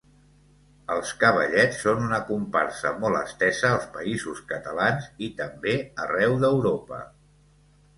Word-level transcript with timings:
Els 0.95 1.11
cavallets 1.23 1.83
són 1.83 2.01
una 2.07 2.19
comparsa 2.31 2.95
molt 3.05 3.21
estesa 3.21 3.71
als 3.77 3.87
Països 4.01 4.43
Catalans 4.55 5.09
i 5.29 5.33
també 5.45 5.79
arreu 6.09 6.39
d’Europa. 6.47 7.09